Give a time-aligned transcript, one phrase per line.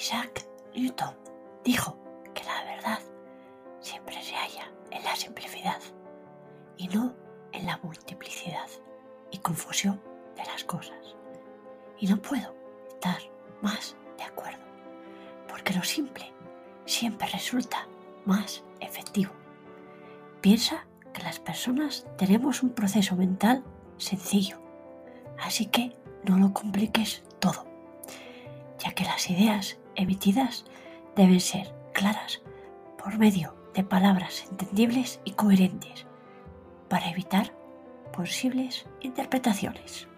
[0.00, 1.14] Isaac Newton
[1.62, 1.94] dijo
[2.32, 3.00] que la verdad
[3.80, 5.78] siempre se halla en la simplicidad
[6.78, 7.14] y no
[7.52, 8.66] en la multiplicidad
[9.30, 10.00] y confusión
[10.36, 11.16] de las cosas.
[11.98, 12.54] Y no puedo
[12.88, 13.18] estar
[13.60, 14.62] más de acuerdo,
[15.46, 16.32] porque lo simple
[16.86, 17.86] siempre resulta
[18.24, 19.32] más efectivo.
[20.40, 23.62] Piensa que las personas tenemos un proceso mental
[23.98, 24.62] sencillo,
[25.38, 27.66] así que no lo compliques todo,
[28.78, 30.64] ya que las ideas emitidas
[31.16, 32.42] deben ser claras
[33.02, 36.06] por medio de palabras entendibles y coherentes
[36.88, 37.52] para evitar
[38.12, 40.08] posibles interpretaciones.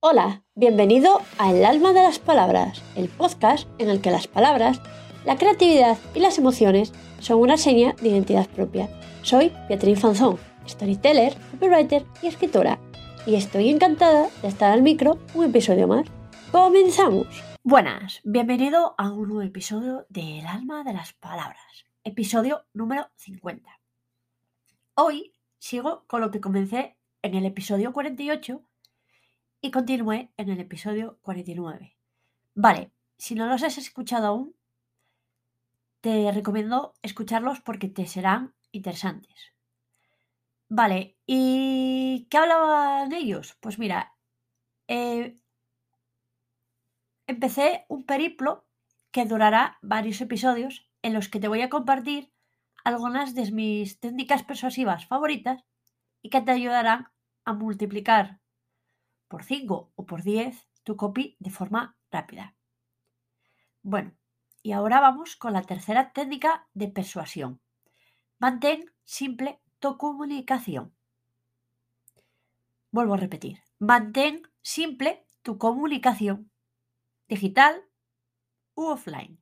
[0.00, 4.80] Hola, bienvenido a El alma de las palabras, el podcast en el que las palabras,
[5.24, 8.88] la creatividad y las emociones son una seña de identidad propia.
[9.22, 10.38] Soy Beatriz Fanzón,
[10.68, 12.80] storyteller, copywriter y escritora,
[13.26, 16.06] y estoy encantada de estar al micro un episodio más.
[16.52, 17.26] ¡Comenzamos!
[17.62, 23.80] Buenas, bienvenido a un nuevo episodio de El alma de las palabras, episodio número 50.
[24.94, 28.62] Hoy sigo con lo que comencé en el episodio 48
[29.62, 31.96] y continué en el episodio 49.
[32.54, 34.54] Vale, si no los has escuchado aún,
[36.02, 39.54] te recomiendo escucharlos porque te serán interesantes.
[40.68, 43.56] Vale, ¿y qué hablaban ellos?
[43.58, 44.14] Pues mira,
[44.86, 45.34] eh,
[47.26, 48.66] empecé un periplo
[49.10, 52.32] que durará varios episodios en los que te voy a compartir
[52.84, 55.64] algunas de mis técnicas persuasivas favoritas
[56.20, 57.08] y que te ayudarán
[57.44, 58.40] a multiplicar
[59.28, 62.54] por 5 o por 10 tu copy de forma rápida.
[63.82, 64.14] Bueno,
[64.62, 67.60] y ahora vamos con la tercera técnica de persuasión.
[68.38, 70.94] Mantén simple tu comunicación.
[72.90, 73.62] Vuelvo a repetir.
[73.78, 76.51] Mantén simple tu comunicación
[77.28, 77.84] digital
[78.74, 79.38] u offline,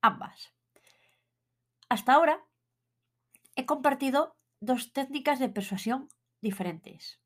[0.00, 0.52] ambas.
[1.88, 2.44] Hasta ahora
[3.56, 6.08] he compartido dos técnicas de persuasión
[6.40, 7.20] diferentes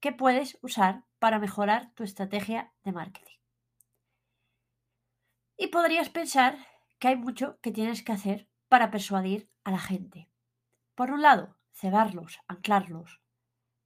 [0.00, 3.38] que puedes usar para mejorar tu estrategia de marketing.
[5.56, 6.58] Y podrías pensar
[6.98, 10.28] que hay mucho que tienes que hacer para persuadir a la gente.
[10.96, 13.20] Por un lado, cebarlos, anclarlos.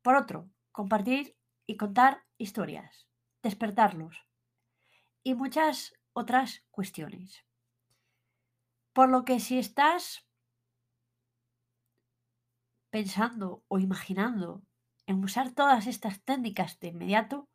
[0.00, 1.36] Por otro, compartir
[1.66, 3.06] y contar historias,
[3.42, 4.25] despertarlos,
[5.26, 7.44] y muchas otras cuestiones.
[8.92, 10.24] Por lo que si estás
[12.90, 14.62] pensando o imaginando
[15.04, 17.48] en usar todas estas técnicas de inmediato,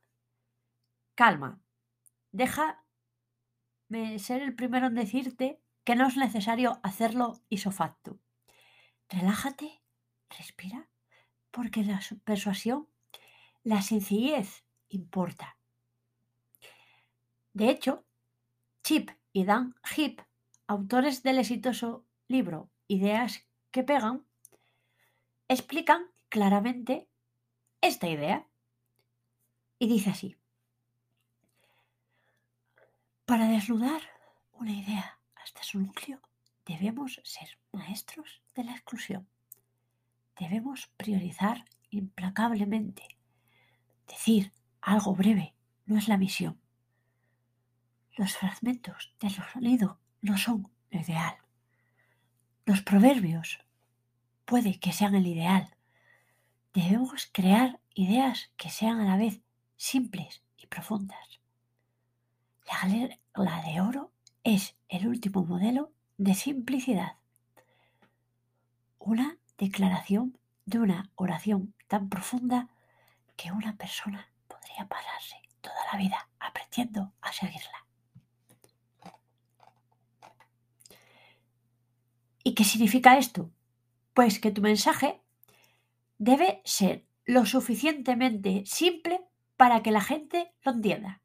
[1.16, 1.62] calma.
[2.34, 2.76] Déjame
[4.20, 8.20] ser el primero en decirte que no es necesario hacerlo isofacto.
[9.08, 9.82] Relájate,
[10.28, 10.90] respira,
[11.52, 12.90] porque la persuasión,
[13.64, 15.61] la sencillez importa.
[17.54, 18.06] De hecho,
[18.84, 20.22] Chip y Dan Heap,
[20.68, 24.26] autores del exitoso libro Ideas que pegan,
[25.48, 27.08] explican claramente
[27.82, 28.48] esta idea.
[29.80, 30.38] Y dice así,
[33.26, 34.02] para desnudar
[34.52, 36.22] una idea hasta su núcleo,
[36.66, 39.28] debemos ser maestros de la exclusión.
[40.38, 43.08] Debemos priorizar implacablemente.
[44.08, 46.60] Decir algo breve no es la misión.
[48.16, 51.36] Los fragmentos del sonido no son lo ideal.
[52.66, 53.60] Los proverbios
[54.46, 55.76] puede que sean el ideal.
[56.74, 59.42] Debemos crear ideas que sean a la vez
[59.78, 61.40] simples y profundas.
[62.68, 64.12] La la de oro
[64.44, 67.18] es el último modelo de simplicidad.
[69.00, 72.70] Una declaración de una oración tan profunda
[73.36, 77.81] que una persona podría pasarse toda la vida aprendiendo a seguirla.
[82.44, 83.52] ¿Y qué significa esto?
[84.14, 85.22] Pues que tu mensaje
[86.18, 89.22] debe ser lo suficientemente simple
[89.58, 91.22] para que la gente lo entienda.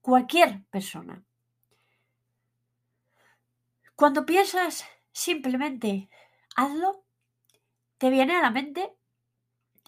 [0.00, 1.24] Cualquier persona.
[3.96, 6.08] Cuando piensas simplemente
[6.56, 7.04] hazlo,
[7.98, 8.92] te viene a la mente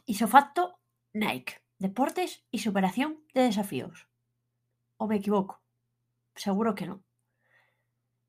[0.06, 0.78] isofacto
[1.12, 4.08] Nike, deportes y superación de desafíos.
[4.96, 5.62] ¿O me equivoco?
[6.34, 7.02] Seguro que no.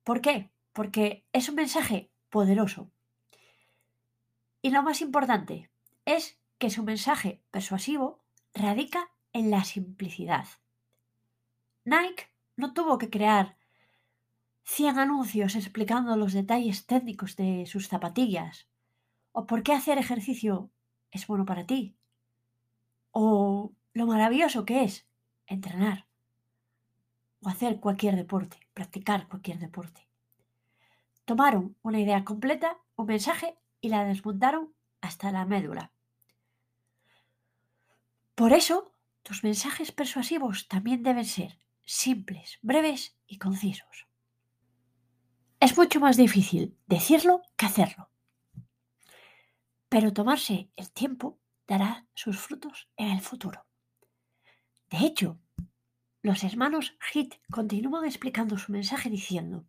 [0.03, 0.51] ¿Por qué?
[0.73, 2.91] Porque es un mensaje poderoso.
[4.61, 5.71] Y lo más importante
[6.03, 10.45] es que su mensaje persuasivo radica en la simplicidad.
[11.85, 12.25] Nike
[12.57, 13.55] no tuvo que crear
[14.63, 18.67] 100 anuncios explicando los detalles técnicos de sus zapatillas,
[19.31, 20.69] o por qué hacer ejercicio
[21.11, 21.95] es bueno para ti,
[23.11, 25.07] o lo maravilloso que es
[25.47, 26.05] entrenar.
[27.41, 30.04] o hacer cualquier deporte, practicar cualquier deporte.
[31.25, 35.91] Tomaron una idea completa, un mensaje, y la desmontaron hasta la médula.
[38.35, 38.93] Por eso,
[39.23, 44.07] tus mensajes persuasivos también deben ser simples, breves y concisos.
[45.59, 48.09] Es mucho más difícil decirlo que hacerlo.
[49.89, 53.65] Pero tomarse el tiempo dará sus frutos en el futuro.
[54.89, 55.39] De hecho,
[56.21, 59.65] los hermanos Hit continúan explicando su mensaje diciendo,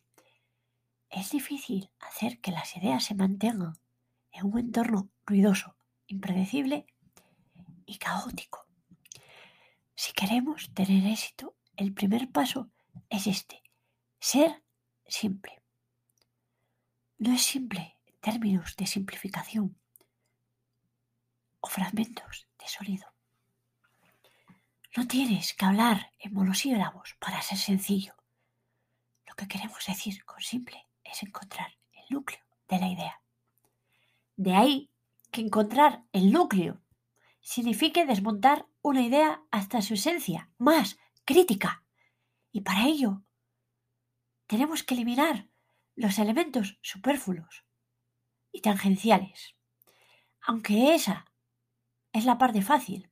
[1.16, 3.72] es difícil hacer que las ideas se mantengan
[4.32, 5.74] en un entorno ruidoso,
[6.06, 6.84] impredecible
[7.86, 8.66] y caótico.
[9.94, 12.70] Si queremos tener éxito, el primer paso
[13.08, 13.62] es este,
[14.20, 14.62] ser
[15.06, 15.62] simple.
[17.16, 19.74] No es simple en términos de simplificación
[21.60, 23.10] o fragmentos de sonido.
[24.94, 28.14] No tienes que hablar en monosílabos para ser sencillo.
[29.26, 33.22] Lo que queremos decir con simple es encontrar el núcleo de la idea.
[34.36, 34.90] De ahí
[35.30, 36.82] que encontrar el núcleo
[37.40, 41.84] signifique desmontar una idea hasta su esencia más crítica.
[42.52, 43.22] Y para ello
[44.46, 45.48] tenemos que eliminar
[45.94, 47.64] los elementos superfluos
[48.52, 49.54] y tangenciales.
[50.40, 51.26] Aunque esa
[52.12, 53.10] es la parte fácil.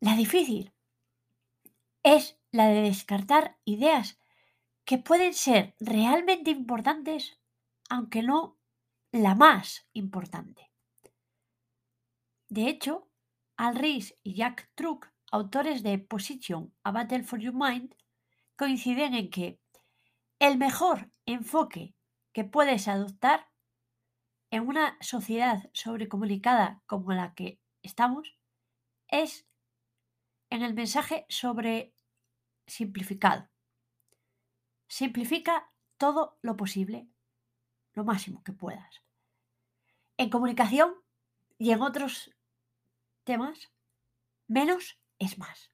[0.00, 0.72] La difícil
[2.02, 4.18] es la de descartar ideas
[4.86, 7.40] que pueden ser realmente importantes,
[7.90, 8.56] aunque no
[9.10, 10.72] la más importante.
[12.48, 13.10] De hecho,
[13.56, 17.96] Al Ries y Jack Truck, autores de Position, A Battle for Your Mind,
[18.56, 19.60] coinciden en que
[20.38, 21.96] el mejor enfoque
[22.32, 23.50] que puedes adoptar
[24.52, 28.38] en una sociedad sobrecomunicada como la que estamos
[29.08, 29.48] es
[30.48, 31.92] en el mensaje sobre
[32.68, 33.48] simplificado.
[34.88, 37.08] Simplifica todo lo posible,
[37.94, 39.02] lo máximo que puedas.
[40.16, 40.94] En comunicación
[41.58, 42.30] y en otros
[43.24, 43.72] temas,
[44.46, 45.70] menos es más.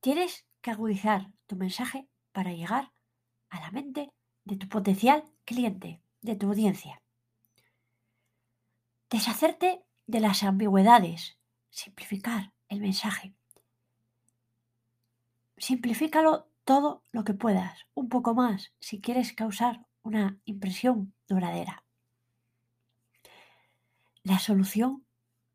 [0.00, 2.92] Tienes que agudizar tu mensaje para llegar
[3.48, 4.12] a la mente
[4.44, 7.02] de tu potencial cliente, de tu audiencia.
[9.10, 11.38] Deshacerte de las ambigüedades,
[11.70, 13.34] simplificar el mensaje.
[15.56, 21.82] Simplifícalo todo lo que puedas, un poco más, si quieres causar una impresión duradera.
[24.22, 25.04] La solución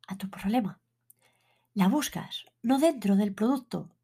[0.08, 0.82] a tu problema.
[1.74, 3.96] La buscas no dentro del producto,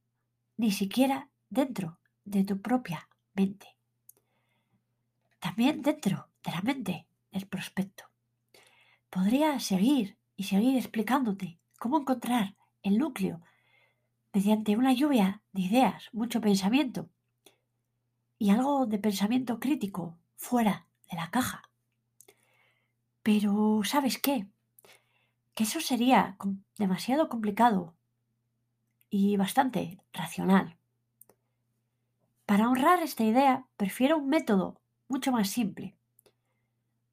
[0.56, 3.76] ni siquiera dentro de tu propia mente.
[5.42, 8.06] También dentro de la mente del prospecto.
[9.10, 13.42] Podría seguir y seguir explicándote cómo encontrar el núcleo
[14.34, 17.10] mediante una lluvia de ideas, mucho pensamiento
[18.38, 21.64] y algo de pensamiento crítico fuera de la caja.
[23.24, 24.48] Pero, ¿sabes qué?
[25.54, 26.38] que eso sería
[26.78, 27.94] demasiado complicado
[29.10, 30.78] y bastante racional.
[32.46, 35.96] Para honrar esta idea, prefiero un método mucho más simple.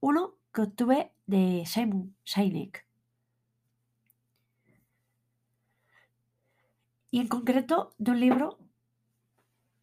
[0.01, 2.87] Uno que obtuve de Simon Sinek.
[7.11, 8.59] Y en concreto de un libro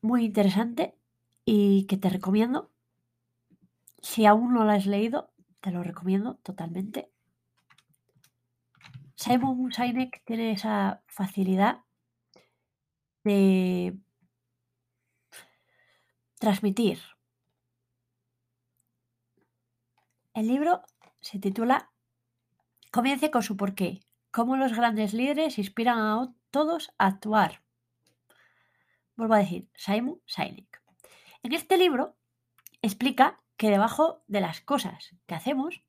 [0.01, 0.95] muy interesante
[1.45, 2.71] y que te recomiendo.
[4.01, 7.11] Si aún no lo has leído, te lo recomiendo totalmente.
[9.15, 11.83] Simon Sinek tiene esa facilidad
[13.23, 13.97] de
[16.37, 16.99] transmitir.
[20.35, 20.83] El libro
[21.21, 21.89] se titula
[22.91, 24.01] Comience con su porqué,
[24.31, 26.17] cómo los grandes líderes inspiran a
[26.51, 27.63] todos a actuar.
[29.15, 30.81] Vuelvo a decir, Simon Sinek.
[31.43, 32.17] En este libro
[32.81, 35.83] explica que debajo de las cosas que hacemos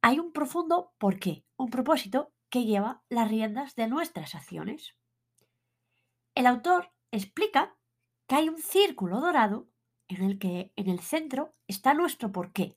[0.00, 4.94] hay un profundo porqué, un propósito que lleva las riendas de nuestras acciones.
[6.34, 7.76] El autor explica
[8.26, 9.68] que hay un círculo dorado
[10.08, 12.76] en el que en el centro está nuestro porqué,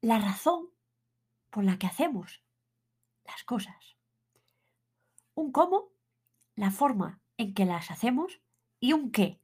[0.00, 0.70] la razón
[1.50, 2.42] por la que hacemos
[3.24, 3.96] las cosas.
[5.42, 5.92] Un cómo,
[6.54, 8.40] la forma en que las hacemos
[8.80, 9.40] y un qué,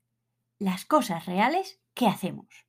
[0.59, 2.67] las cosas reales que hacemos.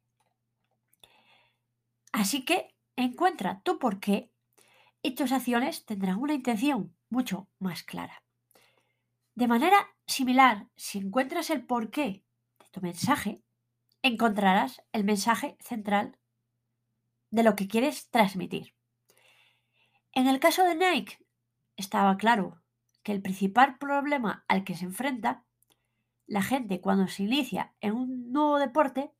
[2.12, 4.30] Así que Encuentra tu por qué
[5.02, 8.26] y tus acciones tendrán una intención mucho más clara.
[9.36, 12.26] De manera similar, si encuentras el porqué
[12.60, 13.42] de tu mensaje,
[14.02, 16.18] encontrarás el mensaje central
[17.32, 18.76] de lo que quieres transmitir.
[20.12, 21.26] En el caso de Nike,
[21.78, 22.62] estaba claro
[23.04, 25.46] que el principal problema al que se enfrenta
[26.28, 29.12] la gente cuando se inicia en un nuevo deporte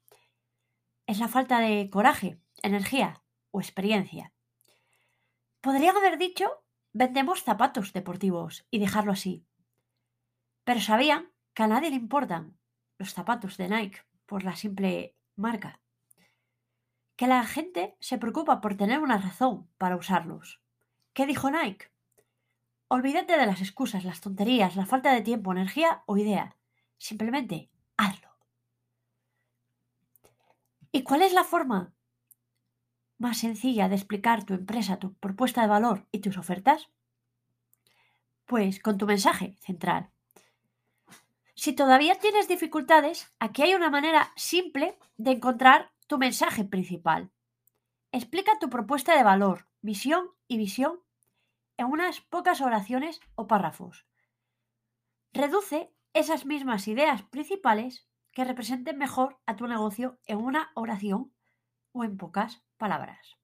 [1.08, 4.32] es la falta de coraje, energía o experiencia.
[5.62, 9.46] Podrían haber dicho vendemos zapatos deportivos y dejarlo así.
[10.64, 12.58] Pero sabían que a nadie le importan
[12.98, 15.82] los zapatos de Nike por la simple marca.
[17.16, 20.62] Que la gente se preocupa por tener una razón para usarlos.
[21.14, 21.88] ¿Qué dijo Nike?
[22.92, 26.56] Olvídate de las excusas, las tonterías, la falta de tiempo, energía o idea.
[26.98, 28.30] Simplemente hazlo.
[30.92, 31.94] ¿Y cuál es la forma
[33.20, 36.90] más sencilla de explicar tu empresa, tu propuesta de valor y tus ofertas?
[38.48, 40.10] Pues con tu mensaje central.
[41.54, 47.30] Si todavía tienes dificultades, aquí hay una manera simple de encontrar tu mensaje principal.
[48.12, 51.02] Explica tu propuesta de valor, misión y visión
[51.80, 54.06] en unas pocas oraciones o párrafos.
[55.32, 61.34] Reduce esas mismas ideas principales que representen mejor a tu negocio en una oración
[61.94, 63.38] o en pocas palabras.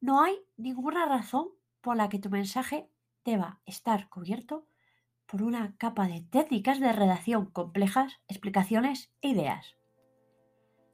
[0.00, 1.48] No hay ninguna razón
[1.80, 2.90] por la que tu mensaje
[3.24, 4.68] deba estar cubierto
[5.24, 9.78] por una capa de técnicas de redacción complejas, explicaciones e ideas.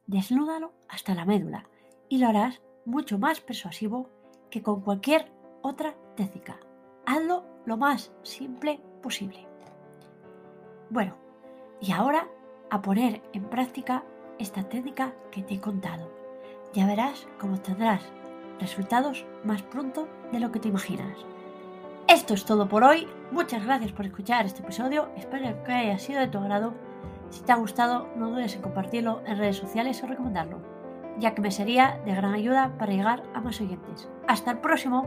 [0.07, 1.69] Desnúdalo hasta la médula
[2.09, 4.11] y lo harás mucho más persuasivo
[4.49, 6.59] que con cualquier otra técnica.
[7.07, 9.47] Hazlo lo más simple posible.
[10.91, 11.17] Bueno,
[11.81, 12.29] y ahora
[12.71, 14.05] a poner en práctica
[14.39, 16.11] esta técnica que te he contado.
[16.73, 18.03] Ya verás cómo tendrás
[18.61, 21.17] resultados más pronto de lo que te imaginas.
[22.09, 23.07] Esto es todo por hoy.
[23.31, 25.09] Muchas gracias por escuchar este episodio.
[25.17, 26.75] Espero que haya sido de tu agrado.
[27.31, 30.59] Si te ha gustado, no dudes en compartirlo en redes sociales o recomendarlo,
[31.19, 34.09] ya que me sería de gran ayuda para llegar a más oyentes.
[34.27, 35.07] Hasta el próximo.